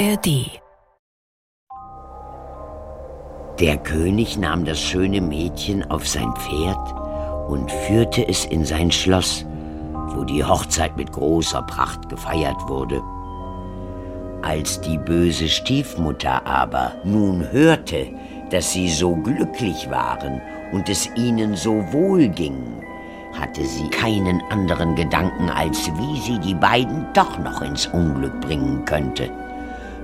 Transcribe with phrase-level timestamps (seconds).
[0.00, 0.62] ARD
[3.60, 6.94] Der König nahm das schöne Mädchen auf sein Pferd
[7.50, 9.44] und führte es in sein Schloss,
[10.14, 13.02] wo die Hochzeit mit großer Pracht gefeiert wurde.
[14.40, 18.06] Als die böse Stiefmutter aber nun hörte,
[18.48, 20.40] dass sie so glücklich waren
[20.72, 22.82] und es ihnen so wohl ging,
[23.38, 28.82] hatte sie keinen anderen Gedanken, als wie sie die beiden doch noch ins Unglück bringen
[28.86, 29.30] könnte.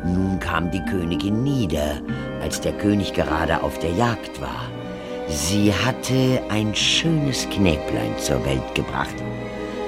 [0.06, 2.00] Nun kam die Königin nieder,
[2.40, 4.70] als der König gerade auf der Jagd war.
[5.28, 9.14] Sie hatte ein schönes Knäblein zur Welt gebracht.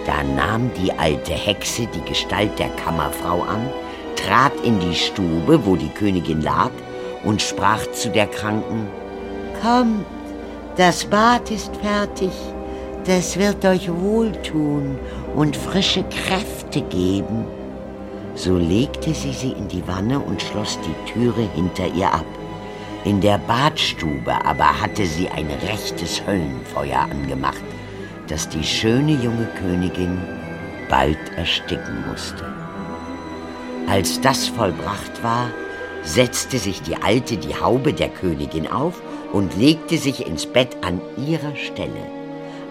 [0.06, 3.68] Da nahm die alte Hexe die Gestalt der Kammerfrau an,
[4.16, 6.70] trat in die Stube, wo die Königin lag,
[7.24, 8.88] und sprach zu der Kranken,
[9.62, 10.06] Kommt,
[10.76, 12.32] das Bad ist fertig,
[13.04, 14.98] das wird euch wohltun
[15.34, 17.44] und frische Kräfte geben.
[18.38, 22.24] So legte sie sie in die Wanne und schloss die Türe hinter ihr ab.
[23.04, 27.64] In der Badstube aber hatte sie ein rechtes Höllenfeuer angemacht,
[28.28, 30.18] das die schöne junge Königin
[30.88, 32.44] bald ersticken musste.
[33.88, 35.48] Als das vollbracht war,
[36.04, 41.00] setzte sich die Alte die Haube der Königin auf und legte sich ins Bett an
[41.26, 42.17] ihrer Stelle.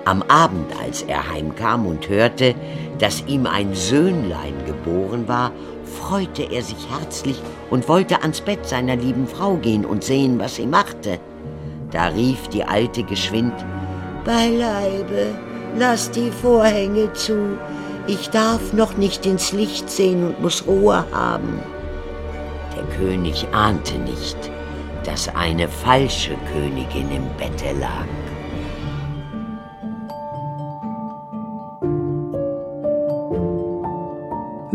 [0.07, 2.55] Am Abend, als er heimkam und hörte,
[2.97, 5.51] dass ihm ein Söhnlein geboren war,
[5.83, 7.35] freute er sich herzlich
[7.69, 11.19] und wollte ans Bett seiner lieben Frau gehen und sehen, was sie machte.
[11.91, 13.53] Da rief die Alte geschwind,
[14.23, 15.35] Beileibe,
[15.77, 17.57] lass die Vorhänge zu,
[18.07, 21.59] ich darf noch nicht ins Licht sehen und muss Ruhe haben.
[22.77, 24.37] Der König ahnte nicht,
[25.03, 28.05] dass eine falsche Königin im Bette lag.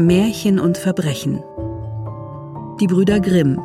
[0.06, 1.42] Märchen und Verbrechen.
[2.81, 3.61] Die Brüder Grimm.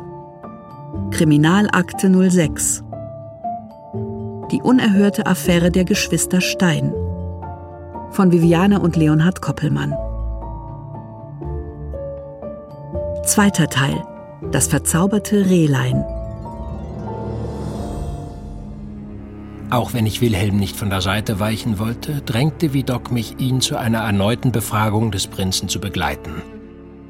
[1.10, 2.84] Kriminalakte 06.
[4.50, 6.94] Die unerhörte Affäre der Geschwister Stein.
[8.10, 9.94] Von Viviane und Leonhard Koppelmann.
[13.24, 14.02] Zweiter Teil.
[14.52, 16.04] Das verzauberte Rehlein.
[19.70, 23.76] Auch wenn ich Wilhelm nicht von der Seite weichen wollte, drängte Vidocq mich, ihn zu
[23.76, 26.42] einer erneuten Befragung des Prinzen zu begleiten.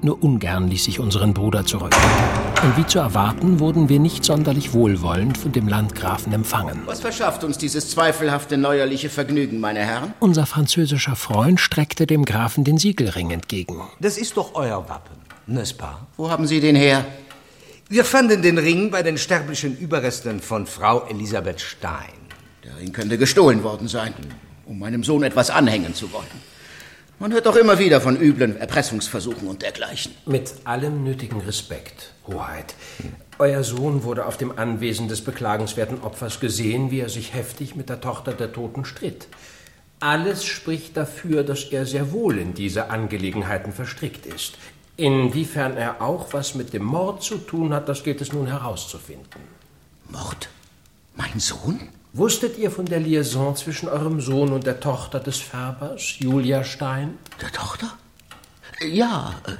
[0.02, 1.94] Nur ungern ließ ich unseren Bruder zurück.
[2.62, 6.82] Und wie zu erwarten, wurden wir nicht sonderlich wohlwollend von dem Landgrafen empfangen.
[6.86, 10.12] Was verschafft uns dieses zweifelhafte neuerliche Vergnügen, meine Herren?
[10.19, 13.80] Unser französischer Freund streckte dem Grafen den Siegelring entgegen.
[14.00, 16.00] Das ist doch euer Wappen, n'est-ce pas?
[16.16, 17.04] Wo haben Sie den her?
[17.88, 22.17] Wir fanden den Ring bei den sterblichen Überresten von Frau Elisabeth Stein.
[22.78, 24.14] Ring könnte gestohlen worden sein,
[24.66, 26.26] um meinem Sohn etwas anhängen zu wollen.
[27.18, 30.14] Man hört doch immer wieder von üblen Erpressungsversuchen und dergleichen.
[30.24, 32.76] Mit allem nötigen Respekt, Hoheit.
[33.40, 37.88] Euer Sohn wurde auf dem Anwesen des beklagenswerten Opfers gesehen, wie er sich heftig mit
[37.88, 39.26] der Tochter der Toten stritt.
[39.98, 44.56] Alles spricht dafür, dass er sehr wohl in diese Angelegenheiten verstrickt ist.
[44.96, 49.40] Inwiefern er auch was mit dem Mord zu tun hat, das gilt es nun herauszufinden.
[50.08, 50.48] Mord?
[51.16, 51.80] Mein Sohn?
[52.12, 57.19] Wusstet ihr von der Liaison zwischen eurem Sohn und der Tochter des Färbers, Julia Stein?
[57.41, 57.92] Der Tochter?
[58.80, 59.52] Ja, äh,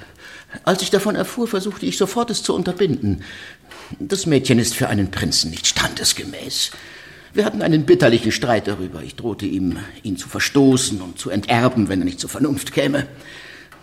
[0.65, 3.23] als ich davon erfuhr, versuchte ich sofort es zu unterbinden.
[3.99, 6.71] Das Mädchen ist für einen Prinzen nicht standesgemäß.
[7.35, 9.03] Wir hatten einen bitterlichen Streit darüber.
[9.03, 13.07] Ich drohte ihm, ihn zu verstoßen und zu enterben, wenn er nicht zur Vernunft käme.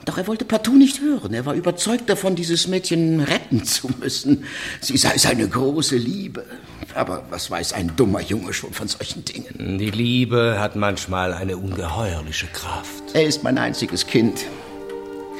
[0.05, 1.33] Doch er wollte partout nicht hören.
[1.33, 4.43] Er war überzeugt davon, dieses Mädchen retten zu müssen.
[4.79, 6.45] Sie sei seine große Liebe.
[6.93, 9.79] Aber was weiß ein dummer Junge schon von solchen Dingen?
[9.79, 13.03] Die Liebe hat manchmal eine ungeheuerliche Kraft.
[13.13, 14.45] Er ist mein einziges Kind.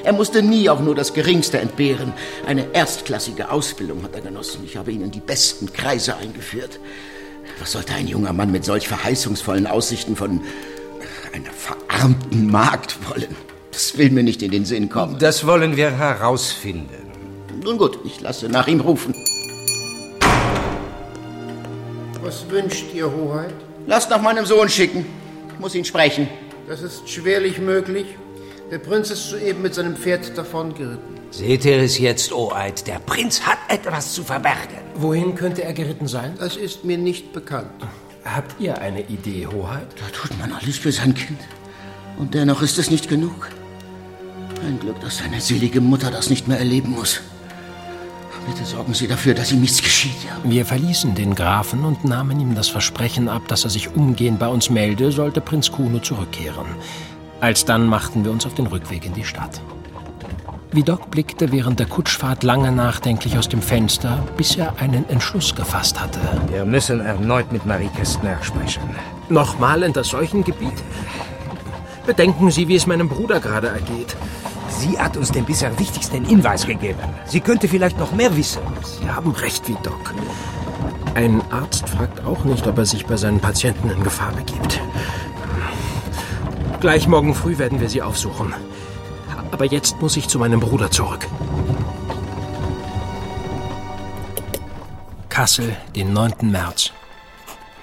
[0.04, 2.14] Er musste nie auch nur das Geringste entbehren.
[2.46, 4.62] Eine erstklassige Ausbildung hat er genossen.
[4.66, 6.80] Ich habe ihn in die besten Kreise eingeführt.
[7.60, 10.42] Was sollte ein junger Mann mit solch verheißungsvollen Aussichten von
[11.34, 13.36] einer verarmten Magd wollen?
[13.76, 15.20] Das will mir nicht in den Sinn kommen.
[15.20, 17.12] Das wollen wir herausfinden.
[17.62, 19.14] Nun gut, ich lasse nach ihm rufen.
[22.22, 23.54] Was wünscht ihr, Hoheit?
[23.86, 25.06] Lasst nach meinem Sohn schicken.
[25.54, 26.30] Ich muss ihn sprechen.
[26.70, 28.06] Das ist schwerlich möglich.
[28.72, 31.20] Der Prinz ist soeben mit seinem Pferd davongeritten.
[31.32, 32.88] Seht ihr es jetzt, Oeid?
[32.88, 34.80] Der Prinz hat etwas zu verbergen.
[34.96, 36.36] Wohin könnte er geritten sein?
[36.40, 37.72] Das ist mir nicht bekannt.
[38.24, 39.88] Habt ihr eine Idee, Hoheit?
[40.00, 41.42] Da tut man alles für sein Kind.
[42.18, 43.50] Und dennoch ist es nicht genug.
[44.66, 47.22] Ein Glück, dass seine selige Mutter das nicht mehr erleben muss.
[48.48, 50.24] Bitte sorgen Sie dafür, dass ihm nichts geschieht.
[50.26, 50.38] Ja?
[50.50, 54.48] Wir verließen den Grafen und nahmen ihm das Versprechen ab, dass er sich umgehend bei
[54.48, 56.66] uns melde, sollte Prinz Kuno zurückkehren.
[57.42, 59.62] Alsdann machten wir uns auf den Rückweg in die Stadt.
[60.72, 66.02] Vidocq blickte während der Kutschfahrt lange nachdenklich aus dem Fenster, bis er einen Entschluss gefasst
[66.02, 66.20] hatte.
[66.50, 68.82] Wir müssen erneut mit Marie Kästner sprechen.
[69.30, 70.84] Nochmal in das Seuchengebiet?
[72.06, 74.16] Bedenken Sie, wie es meinem Bruder gerade ergeht.
[74.86, 77.00] Sie hat uns den bisher wichtigsten Hinweis gegeben.
[77.26, 78.62] Sie könnte vielleicht noch mehr wissen.
[78.84, 80.14] Sie haben recht, Vidocq.
[81.16, 84.80] Ein Arzt fragt auch nicht, ob er sich bei seinen Patienten in Gefahr begibt.
[86.82, 88.54] Gleich morgen früh werden wir sie aufsuchen.
[89.50, 91.28] Aber jetzt muss ich zu meinem Bruder zurück.
[95.30, 96.52] Kassel, den 9.
[96.52, 96.92] März.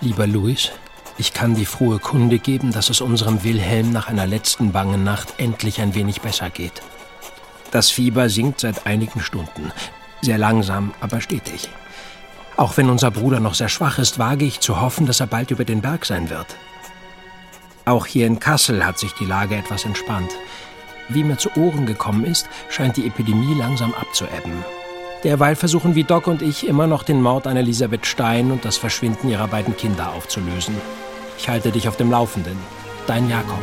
[0.00, 0.70] Lieber Louis,
[1.18, 5.34] ich kann die frohe Kunde geben, dass es unserem Wilhelm nach einer letzten bangen Nacht
[5.38, 6.80] endlich ein wenig besser geht.
[7.72, 9.72] Das Fieber sinkt seit einigen Stunden.
[10.20, 11.68] Sehr langsam, aber stetig.
[12.56, 15.50] Auch wenn unser Bruder noch sehr schwach ist, wage ich zu hoffen, dass er bald
[15.50, 16.46] über den Berg sein wird.
[17.86, 20.30] Auch hier in Kassel hat sich die Lage etwas entspannt.
[21.08, 24.64] Wie mir zu Ohren gekommen ist, scheint die Epidemie langsam abzuebben.
[25.24, 28.76] Derweil versuchen wie Doc und ich immer noch den Mord an Elisabeth Stein und das
[28.76, 30.76] Verschwinden ihrer beiden Kinder aufzulösen.
[31.38, 32.56] Ich halte dich auf dem Laufenden.
[33.06, 33.58] Dein Jakob.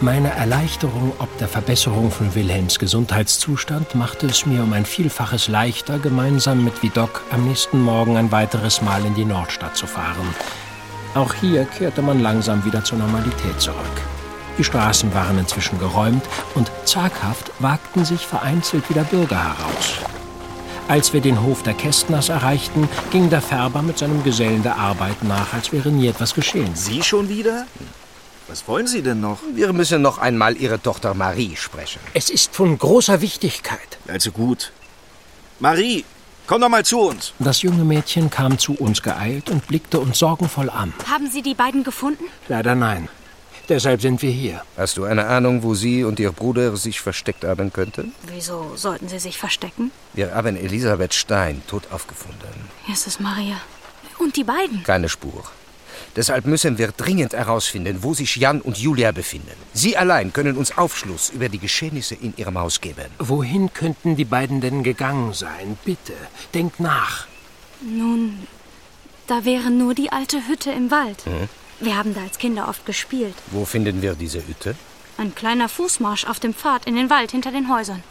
[0.00, 5.98] Meine Erleichterung ob der Verbesserung von Wilhelms Gesundheitszustand machte es mir um ein Vielfaches leichter,
[5.98, 10.34] gemeinsam mit Vidocq am nächsten Morgen ein weiteres Mal in die Nordstadt zu fahren.
[11.14, 14.02] Auch hier kehrte man langsam wieder zur Normalität zurück.
[14.58, 16.24] Die Straßen waren inzwischen geräumt
[16.54, 19.94] und zaghaft wagten sich vereinzelt wieder Bürger heraus.
[20.88, 25.22] Als wir den Hof der Kästners erreichten, ging der Färber mit seinem Gesellen der Arbeit
[25.22, 26.74] nach, als wäre nie etwas geschehen.
[26.74, 27.66] Sie schon wieder?
[28.48, 29.38] Was wollen Sie denn noch?
[29.54, 32.00] Wir müssen noch einmal Ihre Tochter Marie sprechen.
[32.12, 33.98] Es ist von großer Wichtigkeit.
[34.06, 34.72] Also gut.
[35.60, 36.04] Marie,
[36.46, 37.32] komm doch mal zu uns.
[37.38, 40.92] Das junge Mädchen kam zu uns geeilt und blickte uns sorgenvoll an.
[41.10, 42.24] Haben Sie die beiden gefunden?
[42.48, 43.08] Leider nein.
[43.68, 44.62] Deshalb sind wir hier.
[44.76, 48.12] Hast du eine Ahnung, wo sie und ihr Bruder sich versteckt haben könnten?
[48.26, 49.90] Wieso sollten sie sich verstecken?
[50.12, 52.68] Wir haben Elisabeth Stein tot aufgefunden.
[52.86, 53.56] Jesus Maria.
[54.18, 54.82] Und die beiden?
[54.82, 55.44] Keine Spur.
[56.16, 59.52] Deshalb müssen wir dringend herausfinden, wo sich Jan und Julia befinden.
[59.72, 63.06] Sie allein können uns Aufschluss über die Geschehnisse in ihrem Haus geben.
[63.18, 65.78] Wohin könnten die beiden denn gegangen sein?
[65.84, 66.14] Bitte,
[66.54, 67.26] denk nach.
[67.80, 68.46] Nun,
[69.26, 71.24] da wäre nur die alte Hütte im Wald.
[71.80, 73.34] Wir haben da als Kinder oft gespielt.
[73.50, 74.74] Wo finden wir diese Hütte?
[75.16, 78.02] Ein kleiner Fußmarsch auf dem Pfad in den Wald hinter den Häusern.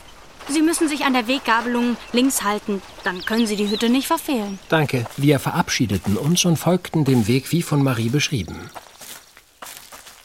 [0.50, 4.60] Sie müssen sich an der Weggabelung links halten, dann können Sie die Hütte nicht verfehlen.
[4.70, 5.06] Danke.
[5.18, 8.70] Wir verabschiedeten uns und folgten dem Weg wie von Marie beschrieben.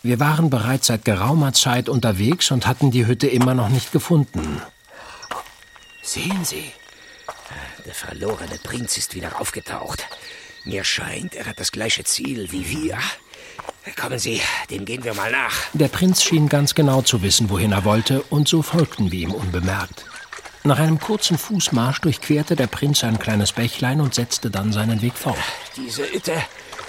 [0.02, 4.62] Wir waren bereits seit geraumer Zeit unterwegs und hatten die Hütte immer noch nicht gefunden.
[6.02, 6.72] Sehen Sie.
[7.84, 10.04] Der verlorene Prinz ist wieder aufgetaucht.
[10.64, 12.98] Mir scheint, er hat das gleiche Ziel wie wir.
[13.96, 14.40] Kommen Sie,
[14.70, 15.54] dem gehen wir mal nach.
[15.72, 19.32] Der Prinz schien ganz genau zu wissen, wohin er wollte, und so folgten wir ihm
[19.32, 20.04] unbemerkt.
[20.64, 25.14] Nach einem kurzen Fußmarsch durchquerte der Prinz ein kleines Bächlein und setzte dann seinen Weg
[25.14, 25.38] fort.
[25.76, 26.34] Diese Hütte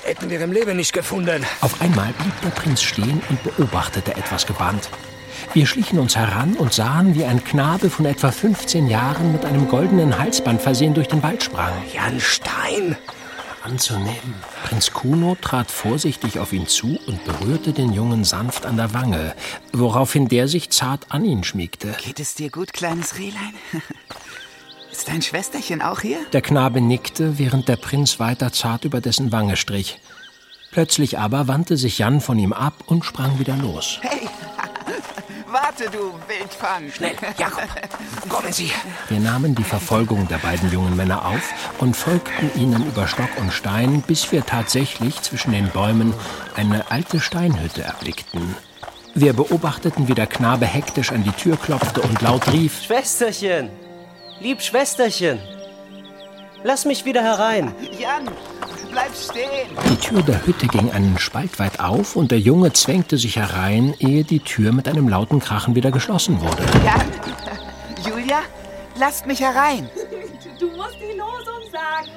[0.03, 1.45] hätten wir im Leben nicht gefunden.
[1.61, 4.89] Auf einmal blieb der Prinz stehen und beobachtete etwas gebannt.
[5.53, 9.67] Wir schlichen uns heran und sahen, wie ein Knabe von etwa 15 Jahren mit einem
[9.67, 11.73] goldenen Halsband versehen durch den Wald sprang.
[11.93, 12.97] Jan Stein.
[13.63, 14.35] Anzunehmen.
[14.65, 19.35] Prinz Kuno trat vorsichtig auf ihn zu und berührte den Jungen sanft an der Wange,
[19.73, 21.95] woraufhin der sich zart an ihn schmiegte.
[22.03, 23.53] Geht es dir gut, kleines Rehlein?
[24.91, 26.17] Ist dein Schwesterchen auch hier?
[26.33, 29.99] Der Knabe nickte, während der Prinz weiter zart über dessen Wange strich.
[30.71, 33.99] Plötzlich aber wandte sich Jan von ihm ab und sprang wieder los.
[34.01, 34.27] Hey,
[35.51, 36.91] warte, du Wildfang.
[36.91, 37.67] Schnell, Jakob,
[38.27, 38.71] kommen Sie.
[39.09, 43.51] Wir nahmen die Verfolgung der beiden jungen Männer auf und folgten ihnen über Stock und
[43.51, 46.13] Stein, bis wir tatsächlich zwischen den Bäumen
[46.55, 48.55] eine alte Steinhütte erblickten.
[49.15, 53.69] Wir beobachteten, wie der Knabe hektisch an die Tür klopfte und laut rief: Schwesterchen!
[54.39, 55.39] Lieb Schwesterchen!
[56.63, 57.73] Lass mich wieder herein!
[57.97, 58.29] Jan,
[58.91, 59.69] bleib stehen.
[59.89, 63.95] Die Tür der Hütte ging einen Spalt weit auf und der Junge zwängte sich herein,
[63.99, 66.63] ehe die Tür mit einem lauten Krachen wieder geschlossen wurde.
[66.85, 67.07] Jan,
[68.05, 68.39] Julia,
[68.97, 69.89] lasst mich herein.
[70.59, 72.09] Du musst die Losung sagen.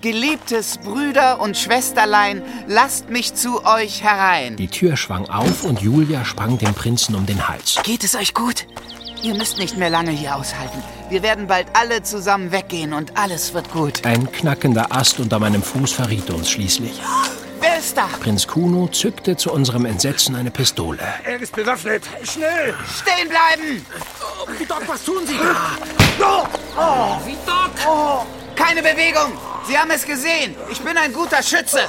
[0.00, 4.56] Geliebtes Brüder und Schwesterlein, lasst mich zu euch herein.
[4.56, 7.78] Die Tür schwang auf und Julia sprang dem Prinzen um den Hals.
[7.84, 8.66] Geht es euch gut?
[9.22, 10.82] Ihr müsst nicht mehr lange hier aushalten.
[11.08, 14.04] Wir werden bald alle zusammen weggehen und alles wird gut.
[14.04, 17.00] Ein knackender Ast unter meinem Fuß verriet uns schließlich.
[17.60, 18.08] Wer ist da?
[18.20, 21.00] Prinz Kuno zückte zu unserem Entsetzen eine Pistole.
[21.24, 22.04] Er ist bewaffnet.
[22.22, 22.74] Schnell!
[23.00, 23.86] Stehen bleiben!
[24.68, 25.34] Doc, was tun Sie?
[28.54, 29.32] Keine Bewegung!
[29.66, 30.54] Sie haben es gesehen.
[30.70, 31.80] Ich bin ein guter Schütze.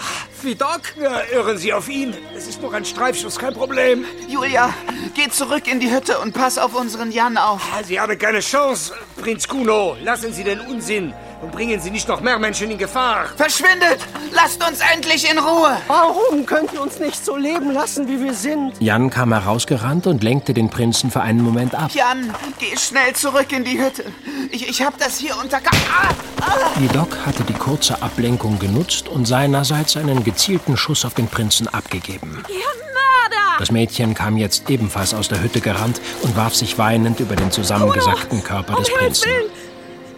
[0.42, 0.82] Wie Doc?
[1.02, 2.16] Ja, irren Sie auf ihn.
[2.36, 4.06] Es ist nur ein Streifschuss, kein Problem.
[4.28, 4.74] Julia,
[5.16, 7.62] geh zurück in die Hütte und pass auf unseren Jan auf.
[7.86, 9.96] Sie haben keine Chance, Prinz Kuno.
[10.02, 13.28] Lassen Sie den Unsinn und bringen Sie nicht noch mehr Menschen in Gefahr.
[13.36, 14.00] Verschwindet!
[14.32, 15.78] Lasst uns endlich in Ruhe!
[15.88, 18.74] Warum könnt ihr uns nicht so leben lassen, wie wir sind?
[18.80, 21.92] Jan kam herausgerannt und lenkte den Prinzen für einen Moment ab.
[21.94, 24.06] Jan, geh schnell zurück in die Hütte.
[24.52, 25.58] Ich, ich hab das hier unter...
[25.58, 26.10] Ah,
[26.42, 26.80] ah.
[26.80, 32.44] Vidocq hatte die kurze Ablenkung genutzt und seinerseits einen gezielten Schuss auf den Prinzen abgegeben.
[32.48, 33.60] Ihr Mörder!
[33.60, 37.51] Das Mädchen kam jetzt ebenfalls aus der Hütte gerannt und warf sich weinend über den
[37.51, 39.30] zusammengesackten Körper des Prinzen.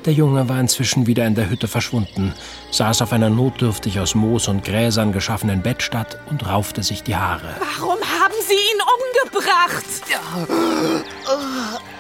[0.06, 2.34] Der Junge war inzwischen wieder in der Hütte verschwunden,
[2.72, 7.56] saß auf einer notdürftig aus Moos und Gräsern geschaffenen Bettstatt und raufte sich die Haare.
[7.60, 8.82] Warum haben Sie ihn
[9.30, 9.86] umgebracht?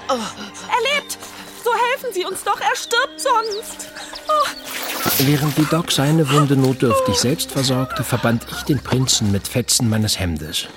[0.07, 1.17] Er lebt!
[1.63, 3.91] So helfen Sie uns doch, er stirbt sonst.
[4.27, 4.70] Oh.
[5.25, 10.19] Während die Doc seine Wunde notdürftig selbst versorgte, verband ich den Prinzen mit Fetzen meines
[10.19, 10.67] Hemdes.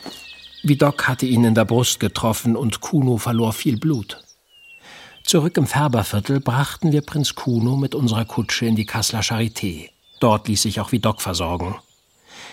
[0.62, 4.22] Vidocq hatte ihn in der Brust getroffen und Kuno verlor viel Blut.
[5.24, 9.90] Zurück im Färberviertel brachten wir Prinz Kuno mit unserer Kutsche in die Kasseler Charité.
[10.20, 11.76] Dort ließ sich auch Vidocq versorgen.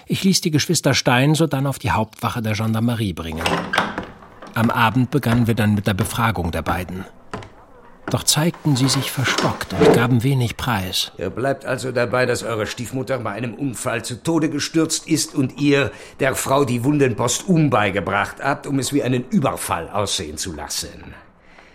[0.07, 3.45] Ich ließ die Geschwister Stein sodann auf die Hauptwache der Gendarmerie bringen.
[4.53, 7.05] Am Abend begannen wir dann mit der Befragung der beiden.
[8.09, 11.11] Doch zeigten sie sich verstockt und gaben wenig Preis.
[11.17, 15.61] Ihr bleibt also dabei, dass eure Stiefmutter bei einem Unfall zu Tode gestürzt ist und
[15.61, 20.53] ihr der Frau die Wunden postum beigebracht habt, um es wie einen Überfall aussehen zu
[20.53, 21.13] lassen.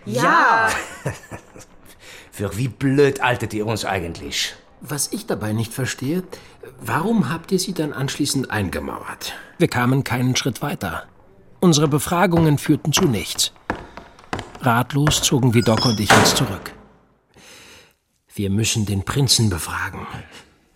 [0.04, 0.68] Ja.
[2.30, 4.54] Für wie blöd altet ihr uns eigentlich?
[4.83, 6.23] Was ich dabei nicht verstehe,
[6.80, 9.33] warum habt ihr sie dann anschließend eingemauert?
[9.56, 11.04] Wir kamen keinen Schritt weiter.
[11.61, 13.52] Unsere Befragungen führten zu nichts.
[14.66, 16.73] Ratlos zogen Vidocq und ich uns zurück.
[18.35, 20.06] Wir müssen den Prinzen befragen.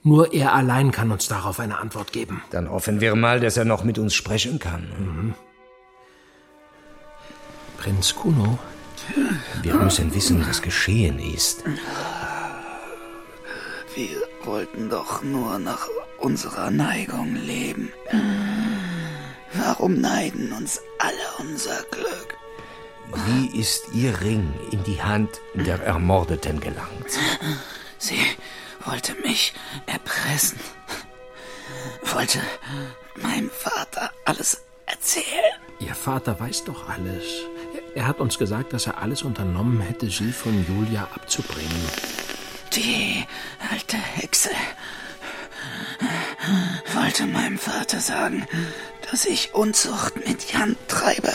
[0.03, 2.43] Nur er allein kann uns darauf eine Antwort geben.
[2.51, 4.83] Dann hoffen wir mal, dass er noch mit uns sprechen kann.
[4.99, 5.35] Mhm.
[7.79, 8.59] Prinz Kuno?
[9.63, 11.65] Wir müssen wissen, was geschehen ist.
[13.95, 17.91] Wir wollten doch nur nach unserer Neigung leben.
[19.55, 22.40] Warum neiden uns alle unser Glück?
[23.27, 27.19] Wie ist Ihr Ring in die Hand der Ermordeten gelangt?
[27.99, 28.21] Sie
[28.85, 29.53] wollte mich
[29.87, 30.59] erpressen.
[32.05, 32.41] Wollte
[33.17, 35.25] meinem Vater alles erzählen.
[35.79, 37.25] Ihr Vater weiß doch alles.
[37.95, 41.89] Er hat uns gesagt, dass er alles unternommen hätte, sie von Julia abzubringen.
[42.75, 43.27] Die
[43.71, 44.51] alte Hexe
[46.95, 48.47] wollte meinem Vater sagen,
[49.11, 51.33] dass ich Unzucht mit Jan treibe.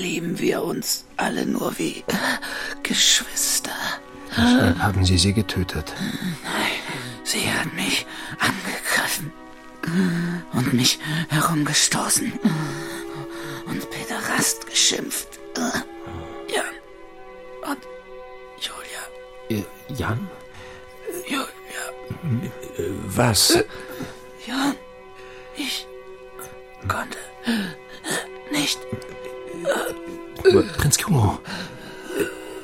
[0.00, 2.02] Lieben wir uns alle nur wie
[2.82, 3.70] Geschwister.
[4.30, 5.92] Deshalb haben Sie sie getötet.
[6.42, 6.72] Nein,
[7.24, 8.06] sie hat mich
[8.38, 9.32] angegriffen
[10.52, 12.32] und mich herumgestoßen
[13.66, 15.38] und Peter Rast geschimpft.
[15.56, 16.64] Jan
[17.70, 17.78] und
[18.60, 19.60] Julia.
[19.62, 19.64] Äh,
[19.94, 20.30] Jan?
[21.26, 21.48] Julia.
[23.06, 23.64] Was?
[24.46, 24.76] Jan,
[25.56, 25.86] ich
[26.88, 27.18] konnte
[28.52, 28.78] nicht.
[30.42, 31.38] Prinz Kuno.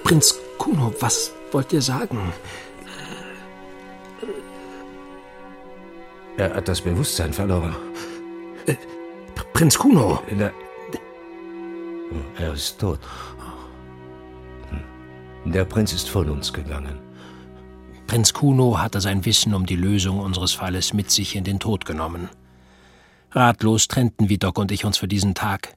[0.04, 2.32] Prinz Kuno, was wollt ihr sagen?
[6.36, 7.74] Er hat das Bewusstsein verloren.
[8.66, 8.74] Äh,
[9.52, 10.22] Prinz Kuno.
[10.30, 10.52] Der,
[12.38, 13.00] er ist tot.
[15.44, 16.98] Der Prinz ist von uns gegangen.
[18.06, 21.84] Prinz Kuno hatte sein Wissen um die Lösung unseres Falles mit sich in den Tod
[21.84, 22.28] genommen.
[23.32, 25.76] Ratlos trennten Vidocq und ich uns für diesen Tag.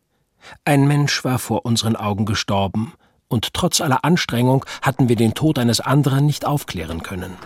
[0.65, 2.93] Ein Mensch war vor unseren Augen gestorben,
[3.27, 7.37] und trotz aller Anstrengung hatten wir den Tod eines anderen nicht aufklären können.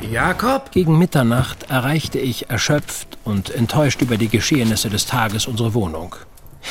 [0.00, 0.72] Jakob?
[0.72, 6.16] Gegen Mitternacht erreichte ich erschöpft und enttäuscht über die Geschehnisse des Tages unsere Wohnung.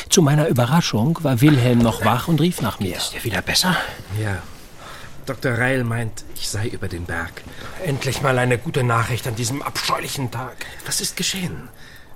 [0.09, 2.97] Zu meiner Überraschung war Wilhelm noch wach und rief nach mir.
[2.97, 3.75] Ist dir wieder besser?
[4.21, 4.37] Ja.
[5.25, 5.57] Dr.
[5.57, 7.41] Reil meint, ich sei über den Berg.
[7.83, 10.65] Endlich mal eine gute Nachricht an diesem abscheulichen Tag.
[10.85, 11.69] Was ist geschehen?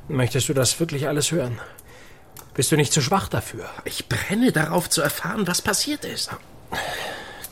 [0.08, 1.60] Möchtest du das wirklich alles hören?
[2.60, 3.70] Bist du nicht zu schwach dafür?
[3.86, 6.30] Ich brenne darauf zu erfahren, was passiert ist.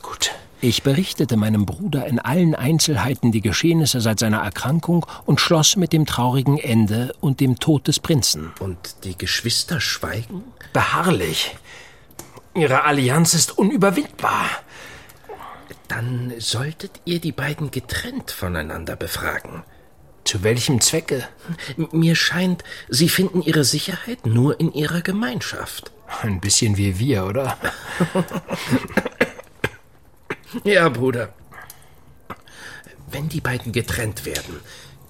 [0.02, 0.32] Gut.
[0.60, 5.94] Ich berichtete meinem Bruder in allen Einzelheiten die Geschehnisse seit seiner Erkrankung und schloss mit
[5.94, 8.52] dem traurigen Ende und dem Tod des Prinzen.
[8.60, 10.44] Und die Geschwister schweigen?
[10.74, 11.56] Beharrlich.
[12.52, 14.44] Ihre Allianz ist unüberwindbar.
[15.88, 19.62] Dann solltet ihr die beiden getrennt voneinander befragen.
[20.28, 21.26] Zu welchem Zwecke?
[21.90, 25.90] Mir scheint, sie finden ihre Sicherheit nur in ihrer Gemeinschaft.
[26.20, 27.56] Ein bisschen wie wir, oder?
[30.64, 31.32] ja, Bruder.
[33.10, 34.60] Wenn die beiden getrennt werden,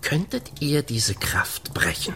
[0.03, 2.15] könntet ihr diese Kraft brechen.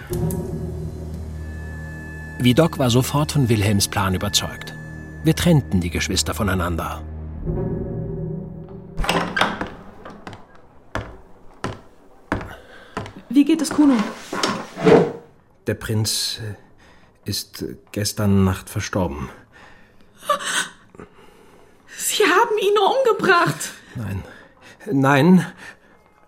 [2.39, 4.75] Vidocq war sofort von Wilhelms Plan überzeugt.
[5.25, 7.03] Wir trennten die Geschwister voneinander.
[13.35, 13.95] Wie geht es Kuno?
[15.67, 19.31] Der Prinz äh, ist gestern Nacht verstorben.
[21.97, 23.73] Sie haben ihn umgebracht.
[23.95, 24.23] Nein.
[24.91, 25.47] Nein,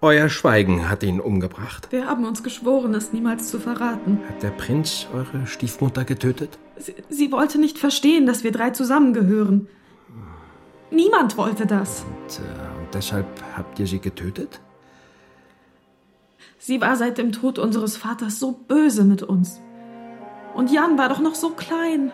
[0.01, 1.89] euer Schweigen hat ihn umgebracht.
[1.91, 4.21] Wir haben uns geschworen, es niemals zu verraten.
[4.29, 6.59] Hat der Prinz eure Stiefmutter getötet?
[6.79, 9.69] Sie, sie wollte nicht verstehen, dass wir drei zusammengehören.
[10.91, 12.03] Niemand wollte das.
[12.03, 14.61] Und, äh, und deshalb habt ihr sie getötet?
[16.66, 19.61] Sie war seit dem Tod unseres Vaters so böse mit uns.
[20.54, 22.11] Und Jan war doch noch so klein.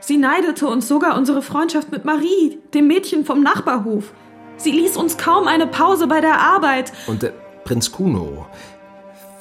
[0.00, 4.12] Sie neidete uns sogar unsere Freundschaft mit Marie, dem Mädchen vom Nachbarhof.
[4.56, 6.92] Sie ließ uns kaum eine Pause bei der Arbeit.
[7.06, 7.32] Und der
[7.62, 8.46] Prinz Kuno,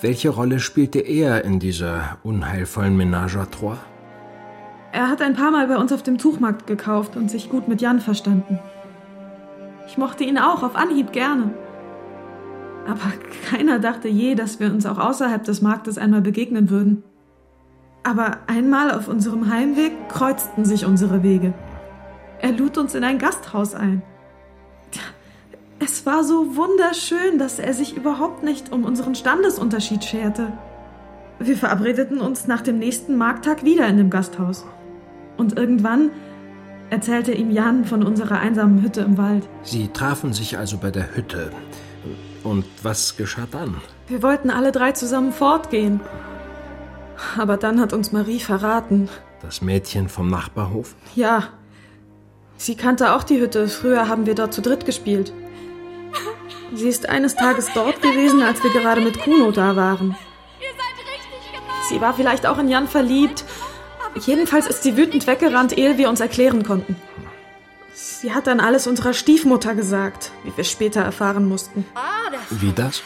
[0.01, 3.79] welche Rolle spielte er in dieser unheilvollen Ménage à trois?
[4.91, 7.81] Er hat ein paar Mal bei uns auf dem Tuchmarkt gekauft und sich gut mit
[7.81, 8.59] Jan verstanden.
[9.87, 11.55] Ich mochte ihn auch auf Anhieb gerne.
[12.89, 13.11] Aber
[13.51, 17.03] keiner dachte je, dass wir uns auch außerhalb des Marktes einmal begegnen würden.
[18.01, 21.53] Aber einmal auf unserem Heimweg kreuzten sich unsere Wege.
[22.41, 24.01] Er lud uns in ein Gasthaus ein.
[25.79, 30.51] Es war so wunderschön, dass er sich überhaupt nicht um unseren Standesunterschied scherte.
[31.37, 34.65] Wir verabredeten uns nach dem nächsten Markttag wieder in dem Gasthaus.
[35.37, 36.09] Und irgendwann
[36.89, 39.47] erzählte ihm Jan von unserer einsamen Hütte im Wald.
[39.61, 41.51] Sie trafen sich also bei der Hütte.
[42.43, 43.81] Und was geschah dann?
[44.07, 45.99] Wir wollten alle drei zusammen fortgehen.
[47.37, 49.09] Aber dann hat uns Marie verraten.
[49.41, 50.95] Das Mädchen vom Nachbarhof?
[51.15, 51.49] Ja.
[52.57, 53.67] Sie kannte auch die Hütte.
[53.67, 55.33] Früher haben wir dort zu dritt gespielt.
[56.73, 60.15] Sie ist eines Tages dort gewesen, als wir gerade mit Kuno da waren.
[61.89, 63.43] Sie war vielleicht auch in Jan verliebt.
[64.25, 66.95] Jedenfalls ist sie wütend weggerannt, ehe wir uns erklären konnten.
[67.93, 71.85] Sie hat dann alles unserer Stiefmutter gesagt, wie wir später erfahren mussten.
[72.49, 73.01] Wie das?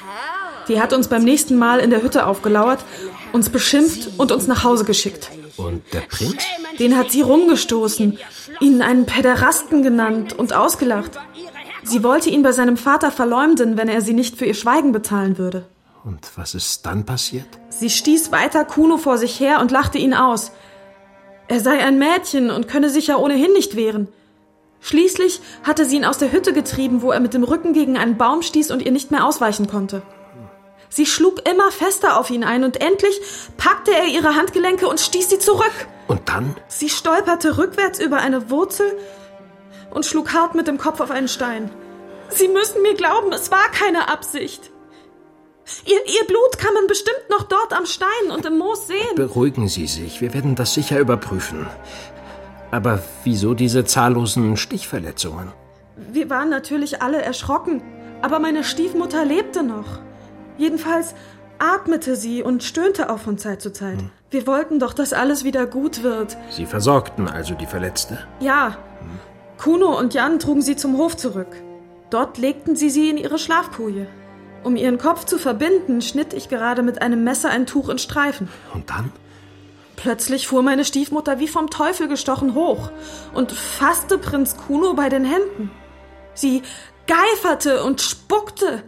[0.67, 2.83] Die hat uns beim nächsten Mal in der Hütte aufgelauert,
[3.31, 5.29] uns beschimpft und uns nach Hause geschickt.
[5.57, 6.43] Und der Prinz?
[6.79, 8.17] Den hat sie rumgestoßen,
[8.59, 11.11] ihn einen Päderasten genannt und ausgelacht.
[11.83, 15.37] Sie wollte ihn bei seinem Vater verleumden, wenn er sie nicht für ihr Schweigen bezahlen
[15.37, 15.65] würde.
[16.03, 17.47] Und was ist dann passiert?
[17.69, 20.51] Sie stieß weiter Kuno vor sich her und lachte ihn aus.
[21.47, 24.07] Er sei ein Mädchen und könne sich ja ohnehin nicht wehren.
[24.83, 28.17] Schließlich hatte sie ihn aus der Hütte getrieben, wo er mit dem Rücken gegen einen
[28.17, 30.01] Baum stieß und ihr nicht mehr ausweichen konnte.
[30.89, 33.21] Sie schlug immer fester auf ihn ein und endlich
[33.55, 35.71] packte er ihre Handgelenke und stieß sie zurück.
[36.07, 36.55] Und dann?
[36.67, 38.85] Sie stolperte rückwärts über eine Wurzel
[39.89, 41.71] und schlug hart mit dem Kopf auf einen Stein.
[42.27, 44.69] Sie müssen mir glauben, es war keine Absicht.
[45.85, 49.15] Ihr, ihr Blut kann man bestimmt noch dort am Stein und im Moos sehen.
[49.15, 51.67] Beruhigen Sie sich, wir werden das sicher überprüfen.
[52.73, 55.49] Aber wieso diese zahllosen Stichverletzungen?
[56.11, 57.83] Wir waren natürlich alle erschrocken,
[58.23, 59.99] aber meine Stiefmutter lebte noch.
[60.57, 61.13] Jedenfalls
[61.59, 63.99] atmete sie und stöhnte auch von Zeit zu Zeit.
[63.99, 64.09] Hm.
[64.31, 66.35] Wir wollten doch, dass alles wieder gut wird.
[66.49, 68.17] Sie versorgten also die Verletzte?
[68.39, 68.69] Ja.
[69.01, 69.19] Hm.
[69.59, 71.55] Kuno und Jan trugen sie zum Hof zurück.
[72.09, 74.07] Dort legten sie sie in ihre Schlafkoje.
[74.63, 78.49] Um ihren Kopf zu verbinden, schnitt ich gerade mit einem Messer ein Tuch in Streifen.
[78.73, 79.11] Und dann?
[79.95, 82.91] Plötzlich fuhr meine Stiefmutter wie vom Teufel gestochen hoch
[83.33, 85.71] und fasste Prinz Kuno bei den Händen.
[86.33, 86.63] Sie
[87.07, 88.83] geiferte und spuckte.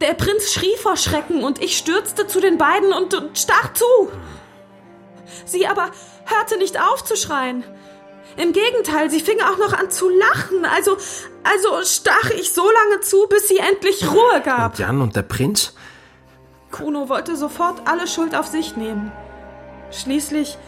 [0.00, 3.84] Der Prinz schrie vor Schrecken und ich stürzte zu den beiden und, und stach zu.
[5.44, 5.90] Sie aber
[6.24, 7.64] hörte nicht auf zu schreien.
[8.36, 10.64] Im Gegenteil, sie fing auch noch an zu lachen.
[10.66, 10.96] Also,
[11.44, 14.72] also stach ich so lange zu, bis sie endlich Ruhe gab.
[14.72, 15.74] Und Jan und der Prinz?
[16.70, 19.10] Kuno wollte sofort alle Schuld auf sich nehmen.
[19.90, 20.58] Schließlich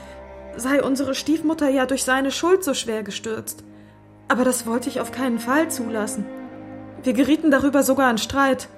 [0.56, 3.64] sei unsere Stiefmutter ja durch seine Schuld so schwer gestürzt.
[4.28, 6.26] Aber das wollte ich auf keinen Fall zulassen.
[7.02, 8.68] Wir gerieten darüber sogar in Streit.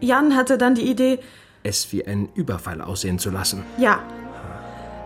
[0.00, 1.20] Jan hatte dann die Idee,
[1.62, 3.64] es wie einen Überfall aussehen zu lassen.
[3.76, 4.00] Ja.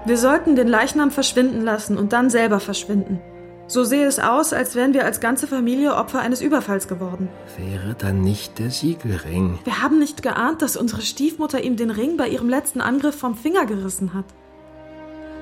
[0.07, 3.21] Wir sollten den Leichnam verschwinden lassen und dann selber verschwinden.
[3.67, 7.31] So sehe es aus, als wären wir als ganze Familie Opfer eines Überfalls geworden.
[7.57, 9.59] Wäre dann nicht der Siegelring?
[9.65, 13.35] Wir haben nicht geahnt, dass unsere Stiefmutter ihm den Ring bei ihrem letzten Angriff vom
[13.35, 14.27] Finger gerissen hat.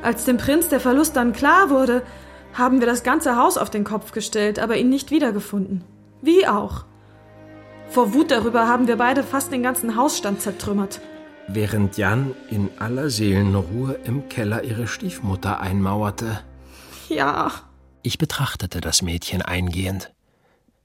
[0.02, 2.02] Als dem Prinz der Verlust dann klar wurde,
[2.54, 5.84] haben wir das ganze Haus auf den Kopf gestellt, aber ihn nicht wiedergefunden.
[6.20, 6.84] Wie auch.
[7.88, 11.00] Vor Wut darüber haben wir beide fast den ganzen Hausstand zertrümmert.
[11.48, 16.40] Während Jan in aller Seelenruhe im Keller ihre Stiefmutter einmauerte.
[17.08, 17.52] Ja.
[18.02, 20.12] Ich betrachtete das Mädchen eingehend.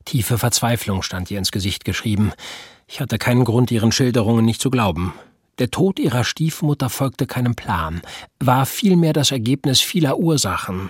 [0.06, 2.32] Tiefe Verzweiflung stand ihr ins Gesicht geschrieben.
[2.88, 5.14] Ich hatte keinen Grund, ihren Schilderungen nicht zu glauben.
[5.60, 8.02] Der Tod ihrer Stiefmutter folgte keinem Plan,
[8.39, 10.89] war vielmehr das Ergebnis vieler Ursachen.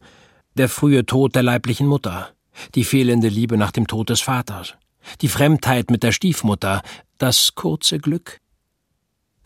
[0.55, 2.29] Der frühe Tod der leiblichen Mutter,
[2.75, 4.73] die fehlende Liebe nach dem Tod des Vaters,
[5.21, 6.81] die Fremdheit mit der Stiefmutter,
[7.17, 8.41] das kurze Glück.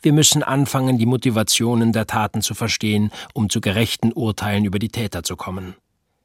[0.01, 4.89] Wir müssen anfangen, die Motivationen der Taten zu verstehen, um zu gerechten Urteilen über die
[4.89, 5.75] Täter zu kommen.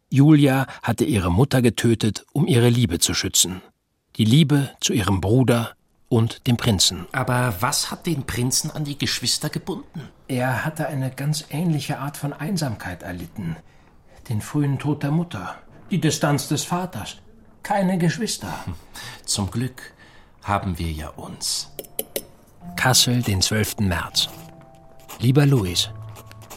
[0.09, 3.61] Julia hatte ihre Mutter getötet, um ihre Liebe zu schützen.
[4.17, 5.76] Die Liebe zu ihrem Bruder
[6.09, 7.07] und dem Prinzen.
[7.13, 10.09] Aber was hat den Prinzen an die Geschwister gebunden?
[10.29, 13.57] Er hatte eine ganz ähnliche Art von Einsamkeit erlitten.
[14.29, 15.57] Den frühen Tod der Mutter,
[15.91, 17.17] die Distanz des Vaters,
[17.63, 18.53] keine Geschwister.
[19.25, 19.93] Zum Glück
[20.43, 21.71] haben wir ja uns.
[22.77, 23.81] Kassel, den 12.
[23.81, 24.29] März.
[25.19, 25.91] Lieber Louis,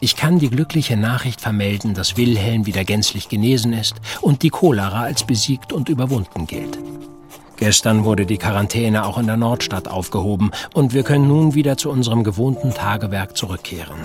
[0.02, 5.02] ich kann die glückliche Nachricht vermelden, dass Wilhelm wieder gänzlich genesen ist und die Cholera
[5.02, 6.78] als besiegt und überwunden gilt.
[7.60, 11.90] Gestern wurde die Quarantäne auch in der Nordstadt aufgehoben und wir können nun wieder zu
[11.90, 14.00] unserem gewohnten Tagewerk zurückkehren.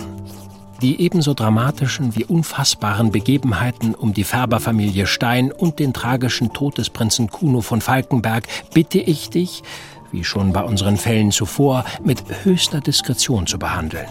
[0.82, 6.90] Die ebenso dramatischen wie unfassbaren Begebenheiten um die Färberfamilie Stein und den tragischen Tod des
[6.90, 9.62] Prinzen Kuno von Falkenberg bitte ich dich,
[10.10, 14.08] wie schon bei unseren Fällen zuvor, mit höchster Diskretion zu behandeln.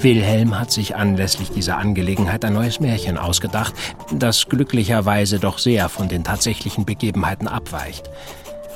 [0.00, 3.74] Wilhelm hat sich anlässlich dieser Angelegenheit ein neues Märchen ausgedacht,
[4.12, 8.10] das glücklicherweise doch sehr von den tatsächlichen Begebenheiten abweicht.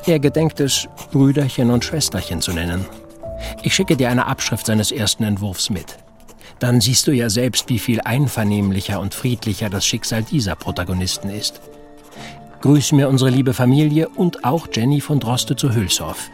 [0.08, 2.86] Er gedenkt es, Brüderchen und Schwesterchen zu nennen.
[3.62, 5.98] Ich schicke dir eine Abschrift seines ersten Entwurfs mit.
[6.60, 11.60] Dann siehst du ja selbst, wie viel einvernehmlicher und friedlicher das Schicksal dieser Protagonisten ist.
[12.62, 16.30] Grüß mir unsere liebe Familie und auch Jenny von Droste zu Hülshoff.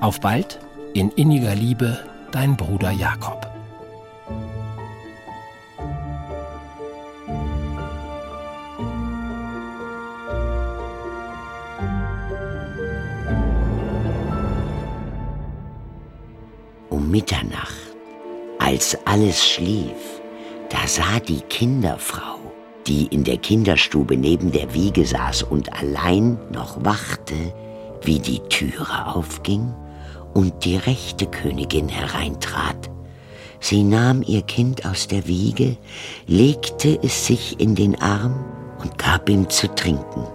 [0.00, 0.58] Auf bald,
[0.92, 2.00] in inniger Liebe,
[2.32, 3.51] dein Bruder Jakob.
[17.12, 17.76] Mitternacht,
[18.58, 20.22] als alles schlief,
[20.70, 22.38] da sah die Kinderfrau,
[22.86, 27.34] die in der Kinderstube neben der Wiege saß und allein noch wachte,
[28.00, 29.74] wie die Türe aufging
[30.32, 32.90] und die rechte Königin hereintrat.
[33.60, 35.76] Sie nahm ihr Kind aus der Wiege,
[36.26, 38.42] legte es sich in den Arm
[38.82, 40.26] und gab ihm zu trinken.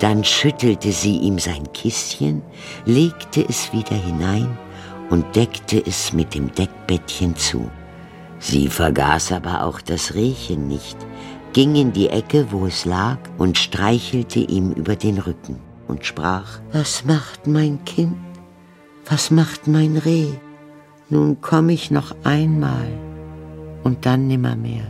[0.00, 2.42] Dann schüttelte sie ihm sein Kisschen,
[2.86, 4.58] legte es wieder hinein
[5.10, 7.70] und deckte es mit dem Deckbettchen zu.
[8.38, 10.96] Sie vergaß aber auch das Rehchen nicht,
[11.52, 16.60] ging in die Ecke, wo es lag, und streichelte ihm über den Rücken und sprach,
[16.72, 18.16] Was macht mein Kind?
[19.06, 20.28] Was macht mein Reh?
[21.08, 22.86] Nun komm ich noch einmal
[23.82, 24.84] und dann nimmermehr.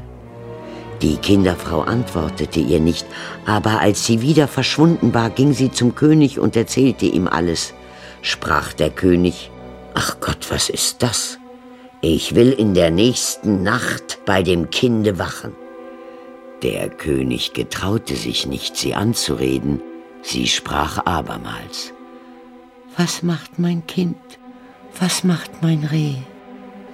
[1.01, 3.07] Die Kinderfrau antwortete ihr nicht,
[3.47, 7.73] aber als sie wieder verschwunden war, ging sie zum König und erzählte ihm alles.
[8.21, 9.53] Sprach der König,
[10.01, 11.41] Ach Gott, was ist das?
[12.03, 15.57] Ich will in der nächsten Nacht bei dem Kinde wachen.
[16.63, 19.81] Der König getraute sich nicht, sie anzureden.
[20.23, 21.93] Sie sprach abermals.
[22.97, 24.17] Was macht mein Kind?
[25.01, 26.15] Was macht mein Reh?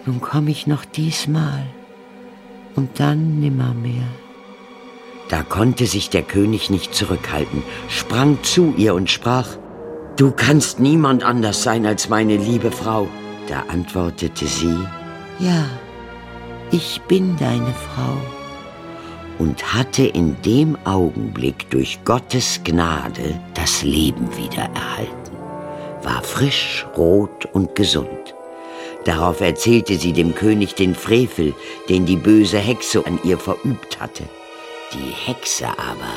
[0.07, 1.67] Nun komm ich noch diesmal
[2.75, 4.09] und dann nimmermehr.
[5.29, 9.59] Da konnte sich der König nicht zurückhalten, sprang zu ihr und sprach,
[10.17, 13.09] Du kannst niemand anders sein als meine liebe Frau.
[13.49, 14.79] Da antwortete sie,
[15.41, 15.69] Ja,
[16.71, 18.17] ich bin deine Frau.
[19.39, 25.37] Und hatte in dem Augenblick durch Gottes Gnade das Leben wieder erhalten,
[26.05, 28.35] war frisch, rot und gesund.
[29.05, 31.55] Darauf erzählte sie dem König den Frevel,
[31.89, 34.23] den die böse Hexe an ihr verübt hatte.
[34.93, 36.15] Die Hexe aber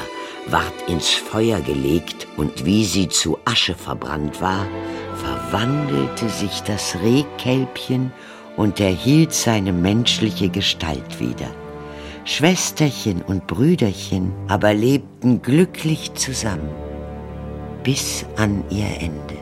[0.51, 4.65] ward ins Feuer gelegt, und wie sie zu Asche verbrannt war,
[5.15, 8.11] verwandelte sich das Rehkälbchen
[8.55, 11.49] und erhielt seine menschliche Gestalt wieder.
[12.25, 16.69] Schwesterchen und Brüderchen aber lebten glücklich zusammen
[17.83, 19.37] bis an ihr Ende.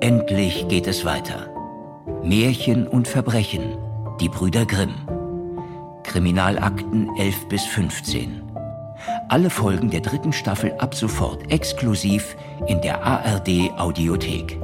[0.00, 1.50] Endlich geht es weiter.
[2.22, 3.76] Märchen und Verbrechen,
[4.18, 4.94] die Brüder Grimm.
[6.06, 8.42] Kriminalakten 11 bis 15.
[9.28, 12.36] Alle Folgen der dritten Staffel ab sofort exklusiv
[12.68, 14.58] in der ARD Audiothek.